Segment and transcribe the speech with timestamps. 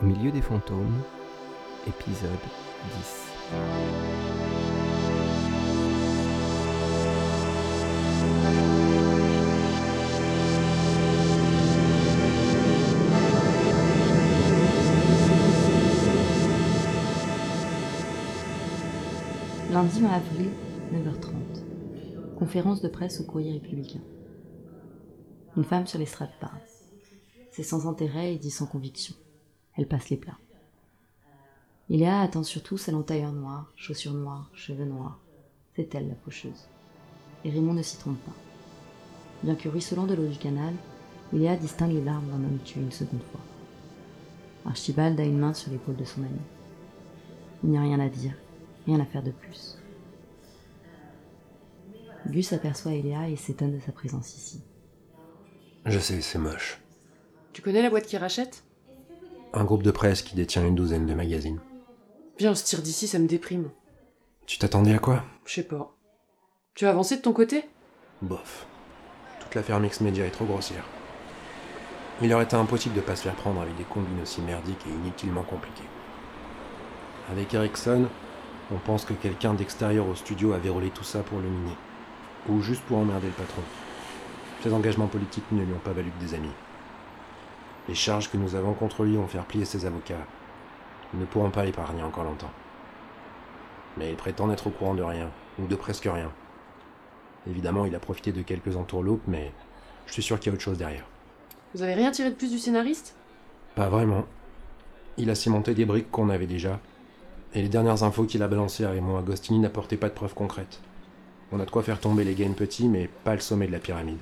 [0.00, 1.02] Au milieu des fantômes,
[1.84, 2.30] épisode
[3.00, 3.32] 10.
[19.72, 20.50] Lundi 20 avril,
[20.92, 22.36] 9h30.
[22.38, 23.98] Conférence de presse au courrier républicain.
[25.56, 26.60] Une femme sur l'estrade parle.
[27.50, 29.16] C'est sans intérêt et dit sans conviction.
[29.78, 30.38] Elle passe les plats.
[31.88, 35.20] Iléa attend surtout salon tailleur noir, chaussures noires, cheveux noirs.
[35.76, 36.68] C'est elle la faucheuse.
[37.44, 38.34] Et Raymond ne s'y trompe pas.
[39.44, 40.74] Bien que ruisselant de l'eau du canal,
[41.32, 43.40] Iléa distingue les larmes d'un homme tué une seconde fois.
[44.66, 46.40] Archibald a une main sur l'épaule de son ami.
[47.62, 48.34] Il n'y a rien à dire,
[48.84, 49.78] rien à faire de plus.
[52.26, 54.60] Gus aperçoit Eléa et s'étonne de sa présence ici.
[55.86, 56.80] Je sais, c'est moche.
[57.52, 58.64] Tu connais la boîte qui rachète?
[59.54, 61.60] Un groupe de presse qui détient une douzaine de magazines.
[62.38, 63.70] Viens, on se tire d'ici, ça me déprime.
[64.46, 65.24] Tu t'attendais à quoi?
[65.46, 65.96] Je sais pas.
[66.74, 67.64] Tu as avancé de ton côté?
[68.20, 68.66] Bof.
[69.40, 70.84] Toute l'affaire Mix Media est trop grossière.
[72.20, 74.92] Il aurait été impossible de pas se faire prendre avec des combines aussi merdiques et
[74.92, 75.88] inutilement compliquées.
[77.30, 78.06] Avec Ericsson,
[78.70, 81.76] on pense que quelqu'un d'extérieur au studio avait roulé tout ça pour le miner.
[82.48, 83.62] Ou juste pour emmerder le patron.
[84.62, 86.52] Ses engagements politiques ne lui ont pas valu que des amis.
[87.88, 90.26] Les charges que nous avons contre lui ont fait plier ses avocats.
[91.14, 92.50] Ils ne pourront pas l'épargner encore longtemps.
[93.96, 96.30] Mais il prétend n'être au courant de rien, ou de presque rien.
[97.48, 99.52] Évidemment, il a profité de quelques entourloupes, mais
[100.06, 101.06] je suis sûr qu'il y a autre chose derrière.
[101.74, 103.14] Vous avez rien tiré de plus du scénariste?
[103.74, 104.26] Pas vraiment.
[105.16, 106.80] Il a cimenté des briques qu'on avait déjà,
[107.54, 110.80] et les dernières infos qu'il a balancées à Raymond Agostini n'apportaient pas de preuves concrètes.
[111.52, 113.78] On a de quoi faire tomber les gains petits, mais pas le sommet de la
[113.78, 114.18] pyramide.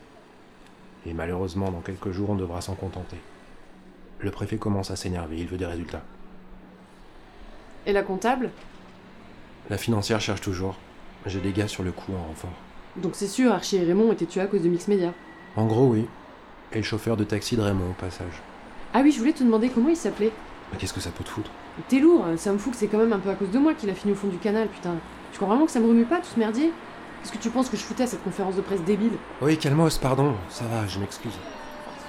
[1.05, 3.19] Et malheureusement, dans quelques jours, on devra s'en contenter.
[4.19, 6.03] Le préfet commence à s'énerver, il veut des résultats.
[7.87, 8.51] Et la comptable?
[9.71, 10.77] La financière cherche toujours.
[11.27, 12.53] J'ai des gars sur le coup en renfort.
[12.97, 15.13] Donc c'est sûr, Archie et Raymond étaient tués à cause de Mix Media.
[15.57, 16.07] En gros, oui.
[16.73, 18.43] Et le chauffeur de taxi de Raymond, au passage.
[18.95, 20.33] Ah oui, je voulais te demander comment il s'appelait.
[20.73, 21.51] Mais qu'est-ce que ça peut te foutre?
[21.89, 23.75] T'es lourd, ça me fout que c'est quand même un peu à cause de moi
[23.75, 24.95] qu'il a fini au fond du canal, putain.
[25.33, 26.73] Tu crois vraiment que ça me remue pas tout ce merdier
[27.21, 29.13] Qu'est-ce que tu penses que je foutais à cette conférence de presse débile?
[29.43, 30.35] Oui, calmos, pardon.
[30.49, 31.33] Ça va, je m'excuse.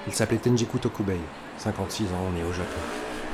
[0.08, 1.20] Il s'appelait Tenjiku Tokubei.
[1.58, 2.80] 56 ans, né au Japon.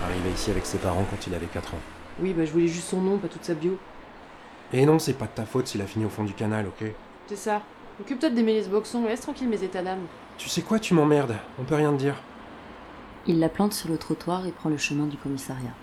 [0.04, 1.80] Arrivé ici avec ses parents quand il avait 4 ans.
[2.20, 3.78] Oui, bah je voulais juste son nom, pas toute sa bio.
[4.72, 6.92] Et non, c'est pas de ta faute s'il a fini au fond du canal, ok?
[7.28, 7.62] C'est ça.
[8.02, 10.02] Occupe-toi de démêler ce boxon, laisse tranquille mes états d'âme.
[10.38, 11.36] Tu sais quoi, tu m'emmerdes.
[11.60, 12.16] On peut rien te dire.
[13.28, 15.74] Il la plante sur le trottoir et prend le chemin du commissariat.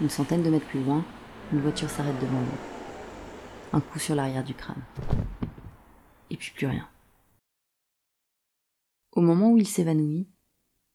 [0.00, 1.04] Une centaine de mètres plus loin,
[1.52, 2.48] une voiture s'arrête devant lui.
[3.74, 4.82] Un coup sur l'arrière du crâne.
[6.30, 6.88] Et puis plus rien.
[9.12, 10.26] Au moment où il s'évanouit,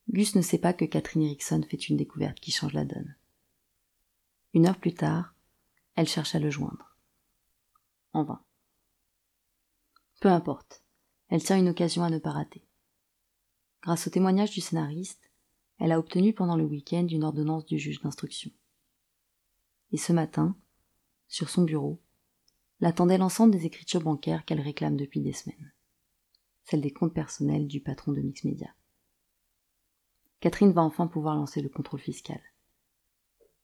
[0.10, 3.16] Gus ne sait pas que Catherine Erickson fait une découverte qui change la donne.
[4.54, 5.36] Une heure plus tard,
[5.96, 6.96] elle cherche à le joindre.
[8.14, 8.42] En vain.
[10.20, 10.84] Peu importe,
[11.30, 12.66] elle tient une occasion à ne pas rater.
[13.84, 15.30] Grâce au témoignage du scénariste,
[15.80, 18.50] elle a obtenu pendant le week-end une ordonnance du juge d'instruction.
[19.92, 20.58] Et ce matin,
[21.28, 22.02] sur son bureau,
[22.80, 25.72] l'attendait l'ensemble des écritures bancaires qu'elle réclame depuis des semaines.
[26.70, 28.76] Celles des comptes personnels du patron de Mix Media.
[30.42, 32.42] Catherine va enfin pouvoir lancer le contrôle fiscal.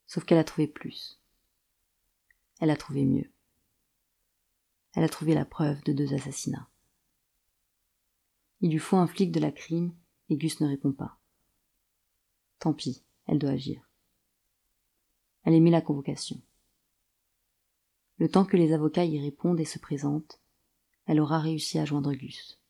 [0.08, 1.20] Sauf qu'elle a trouvé plus.
[2.62, 3.30] Elle a trouvé mieux.
[4.94, 6.70] Elle a trouvé la preuve de deux assassinats.
[8.62, 9.94] Il lui faut un flic de la crime
[10.30, 11.20] et Gus ne répond pas.
[12.60, 13.86] Tant pis, elle doit agir.
[15.44, 16.42] Elle émet la convocation.
[18.18, 20.40] Le temps que les avocats y répondent et se présentent,
[21.06, 22.63] elle aura réussi à joindre Gus.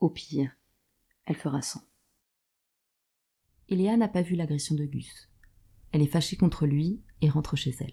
[0.00, 0.50] Au pire,
[1.26, 1.82] elle fera sans.
[3.68, 5.28] Eléa n'a pas vu l'agression de Gus.
[5.92, 7.92] Elle est fâchée contre lui et rentre chez elle.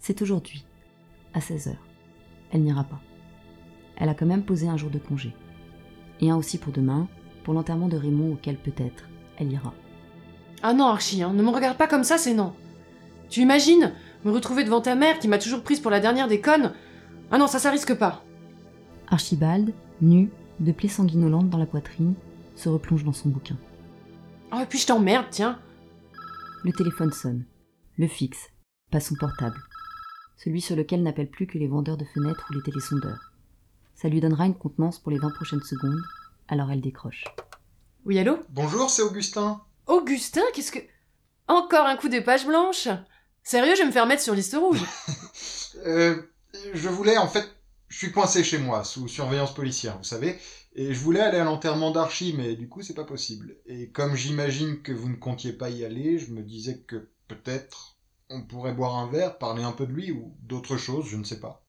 [0.00, 0.66] C'est aujourd'hui,
[1.32, 1.86] à 16 heures.
[2.50, 3.00] Elle n'ira pas.
[3.96, 5.32] Elle a quand même posé un jour de congé.
[6.20, 7.08] Et un aussi pour demain,
[7.44, 9.08] pour l'enterrement de Raymond auquel peut-être
[9.38, 9.72] elle ira.
[10.64, 12.52] Ah non, Archie, hein, ne me regarde pas comme ça, c'est non.
[13.30, 13.92] Tu imagines
[14.24, 16.74] me retrouver devant ta mère qui m'a toujours prise pour la dernière des connes?
[17.30, 18.24] Ah non, ça, ça risque pas.
[19.06, 22.14] Archibald, nu, de plaies sanguinolentes dans la poitrine,
[22.56, 23.56] se replonge dans son bouquin.
[24.52, 25.58] Oh, et puis je t'emmerde, tiens.
[26.64, 27.44] Le téléphone sonne.
[27.96, 28.48] Le fixe,
[28.90, 29.56] pas son portable.
[30.36, 33.32] Celui sur lequel n'appellent plus que les vendeurs de fenêtres ou les télésondeurs.
[33.94, 36.00] Ça lui donnera une contenance pour les 20 prochaines secondes,
[36.48, 37.24] alors elle décroche.
[38.04, 38.38] Oui, allô?
[38.50, 39.60] Bonjour, c'est Augustin.
[39.86, 40.78] Augustin, qu'est-ce que.
[41.48, 42.88] Encore un coup des pages blanches
[43.42, 44.82] Sérieux, je vais me faire mettre sur liste rouge.
[45.86, 46.20] Euh,
[46.74, 47.48] je voulais en fait
[47.88, 50.36] je suis coincé chez moi, sous surveillance policière, vous savez,
[50.74, 53.56] et je voulais aller à l'enterrement d'Archie, mais du coup, c'est pas possible.
[53.66, 57.96] Et comme j'imagine que vous ne comptiez pas y aller, je me disais que peut-être
[58.30, 61.24] on pourrait boire un verre, parler un peu de lui ou d'autre chose, je ne
[61.24, 61.64] sais pas.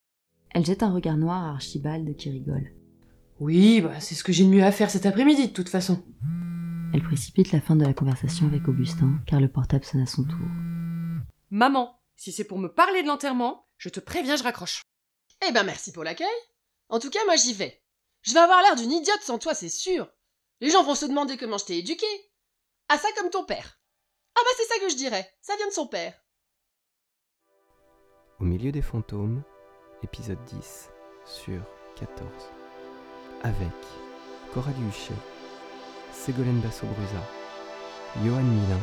[0.51, 2.73] Elle jette un regard noir à Archibald qui rigole.
[3.39, 6.03] Oui, bah, c'est ce que j'ai de mieux à faire cet après-midi, de toute façon.
[6.93, 10.23] Elle précipite la fin de la conversation avec Augustin, car le portable sonne à son
[10.23, 10.47] tour.
[11.49, 14.81] Maman, si c'est pour me parler de l'enterrement, je te préviens, je raccroche.
[15.47, 16.27] Eh ben merci pour l'accueil.
[16.89, 17.81] En tout cas, moi j'y vais.
[18.21, 20.09] Je vais avoir l'air d'une idiote sans toi, c'est sûr.
[20.59, 22.05] Les gens vont se demander comment je t'ai éduqué.
[22.89, 23.79] Ah ça comme ton père.
[24.35, 26.13] Ah bah c'est ça que je dirais, ça vient de son père.
[28.39, 29.43] Au milieu des fantômes,
[30.03, 30.89] épisode 10
[31.25, 31.61] sur
[31.95, 32.27] 14.
[33.43, 33.67] Avec
[34.53, 35.13] Coralie Huchet,
[36.13, 37.23] Ségolène Basso-Brusa,
[38.23, 38.79] Johan Milin,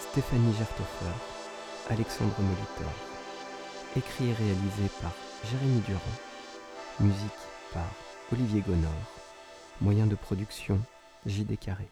[0.00, 1.14] Stéphanie Gerthofer,
[1.90, 2.92] Alexandre Molitor.
[3.96, 5.12] Écrit et réalisé par
[5.50, 6.00] Jérémy Durand.
[7.00, 7.18] Musique
[7.72, 7.86] par
[8.32, 8.90] Olivier Gonor.
[9.80, 10.80] Moyen de production
[11.26, 11.88] JD Carré.